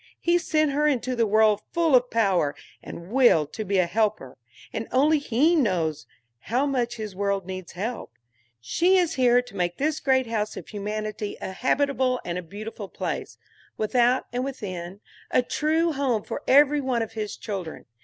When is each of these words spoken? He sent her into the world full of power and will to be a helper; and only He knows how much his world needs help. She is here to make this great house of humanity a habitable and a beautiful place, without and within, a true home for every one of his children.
He 0.19 0.39
sent 0.39 0.71
her 0.71 0.87
into 0.87 1.15
the 1.15 1.27
world 1.27 1.61
full 1.73 1.95
of 1.95 2.09
power 2.09 2.55
and 2.81 3.11
will 3.11 3.45
to 3.45 3.63
be 3.63 3.77
a 3.77 3.85
helper; 3.85 4.35
and 4.73 4.87
only 4.91 5.19
He 5.19 5.55
knows 5.55 6.07
how 6.39 6.65
much 6.65 6.95
his 6.95 7.15
world 7.15 7.45
needs 7.45 7.73
help. 7.73 8.11
She 8.59 8.97
is 8.97 9.13
here 9.13 9.43
to 9.43 9.55
make 9.55 9.77
this 9.77 9.99
great 9.99 10.25
house 10.25 10.57
of 10.57 10.67
humanity 10.67 11.37
a 11.39 11.51
habitable 11.51 12.19
and 12.25 12.39
a 12.39 12.41
beautiful 12.41 12.89
place, 12.89 13.37
without 13.77 14.25
and 14.33 14.43
within, 14.43 15.01
a 15.29 15.43
true 15.43 15.91
home 15.93 16.23
for 16.23 16.41
every 16.47 16.81
one 16.81 17.03
of 17.03 17.11
his 17.11 17.37
children. 17.37 17.85